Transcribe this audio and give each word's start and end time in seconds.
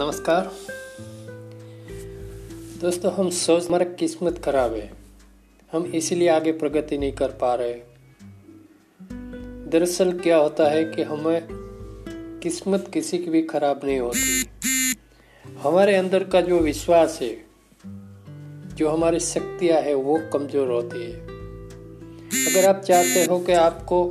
नमस्कार। 0.00 0.44
दोस्तों, 2.80 3.12
हम 3.12 3.30
सोच 3.30 3.66
हमारा 3.66 3.84
किस्मत 3.84 4.38
खराब 4.44 4.74
है 4.74 4.92
हम 5.72 5.84
इसीलिए 5.86 6.28
आगे 6.28 6.52
प्रगति 6.52 6.98
नहीं 6.98 7.12
कर 7.12 7.30
पा 7.30 7.54
रहे। 7.54 7.74
दरअसल 9.70 10.12
क्या 10.18 10.36
होता 10.36 10.68
है 10.70 10.84
कि 10.84 11.02
हमें 11.02 11.48
किस्मत 12.42 12.90
किसी 12.94 13.18
की 13.18 13.30
भी 13.30 13.42
खराब 13.42 13.80
नहीं 13.84 13.98
होती। 14.00 14.46
हमारे 15.58 15.96
अंदर 15.96 16.24
का 16.24 16.40
जो 16.40 16.58
विश्वास 16.58 17.18
है, 17.22 17.44
जो 18.74 18.88
हमारी 18.88 19.20
शक्तियाँ 19.20 19.80
है, 19.82 19.94
वो 19.94 20.18
कमज़ोर 20.32 20.68
होती 20.68 21.02
है। 21.02 21.20
अगर 22.46 22.68
आप 22.68 22.82
चाहते 22.82 23.24
हो 23.24 23.38
कि 23.40 23.52
आपको 23.52 24.04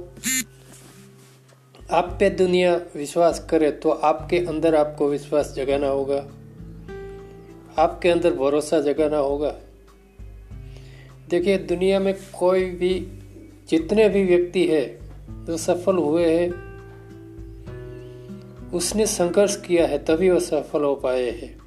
आप 1.91 2.17
पे 2.19 2.29
दुनिया 2.29 2.75
विश्वास 2.75 3.47
करे 3.49 3.71
तो 3.71 3.89
आपके 3.89 4.39
अंदर 4.39 4.75
आपको 4.75 5.09
विश्वास 5.09 5.53
जगाना 5.55 5.87
होगा। 5.87 6.27
आपके 7.77 8.09
अंदर 8.09 8.33
भरोसा 8.33 8.79
जगाना 8.79 9.17
होगा। 9.17 9.55
देखिए, 11.29 11.57
दुनिया 11.57 11.99
में 11.99 12.15
कोई 12.39 12.65
भी, 12.65 13.07
जितने 13.69 14.09
भी 14.09 14.25
व्यक्ति 14.25 14.67
है, 14.67 14.99
जो 15.45 15.57
सफल 15.57 15.95
हुए 15.95 16.25
हैं, 16.25 16.49
उसने 18.71 19.05
संघर्ष 19.05 19.55
किया 19.55 19.87
है, 19.87 19.97
तभी 19.97 20.29
वो 20.29 20.39
सफल 20.39 20.83
हो 20.83 20.95
पाए 20.95 21.29
हैं। 21.31 21.59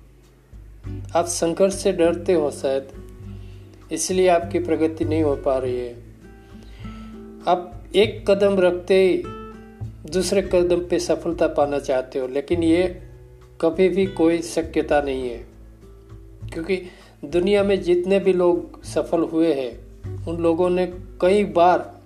आप 1.17 1.25
संघर्ष 1.25 1.75
से 1.75 1.93
डरते 1.93 2.33
हो 2.33 2.51
शायद, 2.51 2.89
इसलिए 3.93 4.29
आपकी 4.29 4.59
प्रगति 4.59 5.05
नहीं 5.05 5.23
हो 5.23 5.37
पा 5.37 5.59
रही 5.59 5.79
है। 5.79 5.95
आप 7.49 7.85
एक 7.95 8.31
कदम 8.31 8.61
रखते 8.61 9.09
ही 9.09 9.42
दूसरे 10.11 10.43
कदम 10.43 10.81
पे 10.81 10.99
सफलता 10.99 11.47
पाना 11.47 11.79
चाहते 11.79 12.19
हो, 12.19 12.27
लेकिन 12.29 12.63
ये 12.63 13.03
कभी 13.61 13.89
भी 13.89 14.07
कोई 14.07 14.43
शक्यता 14.43 15.01
नहीं 15.01 15.31
है। 15.31 15.47
क्योंकि 16.53 16.83
दुनिया 17.25 17.65
में 17.65 17.83
जितने 17.83 18.19
भी 18.19 18.33
लोग 18.33 18.85
सफल 18.85 19.21
हुए 19.21 19.53
हैं, 19.53 19.93
उन 20.27 20.43
लोगों 20.43 20.71
ने 20.71 20.87
कई 21.21 21.45
बार 21.45 22.01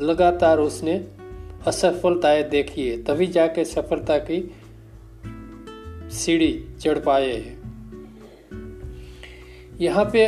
लगातार 0.00 0.58
उसने 0.58 1.08
असफलताएँ 1.66 2.48
देखी 2.48 2.88
है, 2.88 3.04
तभी 3.04 3.26
जाके 3.26 3.64
सफलता 3.64 4.18
की 4.18 4.54
सीढ़ी 6.10 6.64
चढ़ 6.80 6.98
पाए 6.98 7.32
हैं। 7.32 7.62
यहाँ 9.80 10.10
पे 10.12 10.20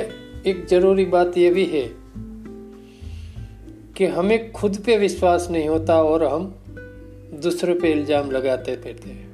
एक 0.46 0.66
ज़रूरी 0.66 1.05
बात 1.05 1.39
यह 1.39 1.52
भी 1.55 1.64
है 1.64 2.03
कि 3.97 4.06
हमें 4.06 4.53
खुद 4.53 4.77
पे 4.87 4.97
विश्वास 4.98 5.48
नहीं 5.50 5.69
होता 5.69 6.03
और 6.03 6.25
हम 6.25 6.45
दूसरों 7.42 7.75
पे 7.75 7.92
इल्ज़ाम 7.92 8.31
लगाते 8.31 8.77
फिरते 8.77 9.11
हैं। 9.11 9.33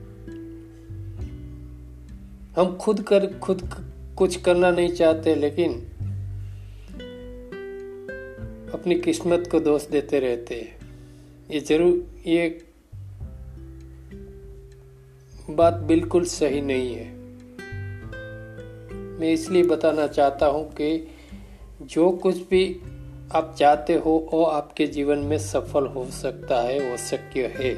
हम 2.56 2.77
खुद 2.77 3.00
कर, 3.02 3.27
खुद 3.39 3.70
कुछ 4.17 4.36
करना 4.41 4.70
नहीं 4.70 4.92
चाहते, 4.92 5.34
लेकिन 5.34 5.72
अपनी 8.75 8.94
किस्मत 8.94 9.48
को 9.50 9.61
दोष 9.61 9.86
देते 9.89 10.20
रहते 10.20 10.55
हैं। 10.55 10.78
ये 11.50 11.61
ज़रूर, 11.61 12.06
ये 12.27 12.62
बात 15.50 15.74
बिल्कुल 15.74 16.24
सही 16.24 16.61
नहीं 16.61 16.95
है। 16.95 17.08
मैं 19.20 19.33
इसलिए 19.33 19.62
बताना 19.62 20.06
चाहता 20.06 20.47
हूँ 20.47 20.64
कि 20.72 21.08
जो 21.83 22.11
कुछ 22.11 22.36
भी 22.36 22.80
आप 23.34 23.55
चाहते 23.59 23.95
हो 23.95 24.12
वो 24.33 24.42
आपके 24.45 24.86
जीवन 24.86 25.19
में 25.19 25.36
सफल 25.39 25.86
हो 25.86 26.05
सकता 26.12 26.61
है, 26.62 26.78
वो 26.81 26.97
शक्य 26.97 27.47
है। 27.56 27.75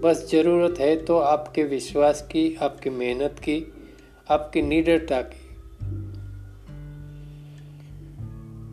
बस 0.00 0.26
ज़रूरत 0.32 0.80
है 0.80 0.96
तो 1.04 1.18
आपके 1.18 1.62
विश्वास 1.62 2.20
की, 2.22 2.54
आपकी 2.54 2.90
मेहनत 2.90 3.38
की, 3.38 3.72
आपकी 4.30 4.62
निडरता 4.62 5.20
की। 5.22 5.46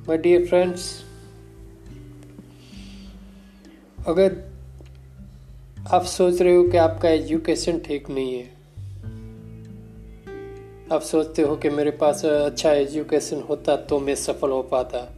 माय 0.08 0.18
डियर 0.18 0.46
फ्रेंड्स 0.46 0.92
अगर 4.08 4.38
आप 5.88 6.04
सोच 6.04 6.42
रहे 6.42 6.56
हो 6.56 6.64
कि 6.64 6.78
आपका 6.78 7.10
एजुकेशन 7.10 7.80
ठीक 7.80 8.10
नहीं 8.10 8.34
है, 8.34 8.54
आप 10.92 11.02
सोचते 11.02 11.42
हो 11.42 11.56
कि 11.56 11.70
मेरे 11.70 11.92
पास 11.92 12.26
अच्छा 12.26 12.72
एजुकेशन 12.72 13.42
होता 13.42 13.76
तो 13.76 14.00
मैं 14.00 14.16
सफल 14.16 14.50
हो 14.50 14.62
पाता। 14.64 15.12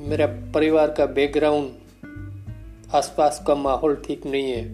मेरा 0.00 0.26
परिवार 0.26 0.90
का 0.90 1.06
बैकग्राउंड 1.06 1.70
आसपास 2.94 3.44
का 3.46 3.54
माहौल 3.54 4.02
ठीक 4.06 4.26
नहीं 4.26 4.52
है। 4.52 4.64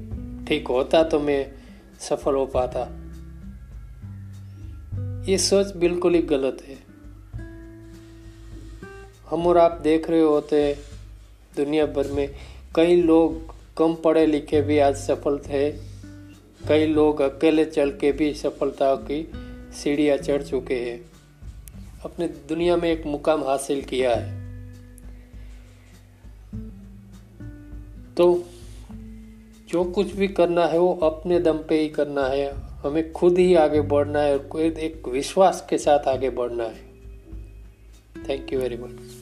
ठीक 0.44 0.69
होता 0.69 1.03
तो 1.03 1.21
मैं 1.21 1.53
सफल 2.00 2.34
हो 2.34 2.47
पाता। 2.56 2.81
ये 5.31 5.38
सोच 5.38 5.77
बिल्कुल 5.77 6.15
ही 6.15 6.22
गलत 6.22 6.59
है। 6.69 6.78
हम 9.31 9.47
और 9.47 9.59
आप 9.59 9.81
देख 9.81 10.10
रहे 10.10 10.21
होते 10.21 10.78
दुनिया 11.56 11.87
भर 11.87 12.12
में 12.12 12.34
कई 12.75 13.03
लोग 13.03 13.54
कम 13.77 13.94
पढ़े 13.94 14.27
लिखे 14.27 14.62
भी 14.62 14.78
आज 14.78 14.97
सफल 14.97 15.39
थे। 15.39 15.71
कई 16.69 16.87
लोग 16.87 17.21
अकेले 17.21 17.65
चल 17.65 17.91
के 17.91 18.12
भी 18.12 18.34
सफलता 18.34 18.94
की 18.94 19.33
सीढ़ियाँ 19.72 20.16
चढ़ 20.16 20.43
चुके 20.43 20.75
हैं। 20.75 21.10
अपने 22.04 22.28
दुनिया 22.28 22.77
में 22.77 22.91
एक 22.91 23.06
मुकाम 23.06 23.44
हासिल 23.44 23.83
किया 23.83 24.15
है। 24.15 24.41
तो 28.17 28.45
जो 29.69 29.84
कुछ 29.84 30.15
भी 30.15 30.28
करना 30.28 30.67
है 30.67 30.78
वो 30.78 30.95
अपने 30.95 31.41
दम 31.41 31.59
पे 31.59 31.81
ही 31.81 31.89
करना 31.89 32.27
है। 32.27 32.53
हमें 32.55 33.12
खुद 33.12 33.39
ही 33.39 33.55
आगे 33.55 33.81
बढ़ना 33.81 34.21
है 34.21 34.39
और 34.39 34.61
एक 34.61 35.09
विश्वास 35.09 35.67
के 35.71 35.78
साथ 35.78 36.09
आगे 36.09 36.31
बढ़ना 36.31 36.65
है। 36.65 36.81
Thank 38.28 38.53
you 38.53 38.59
very 38.61 38.77
much 38.77 39.22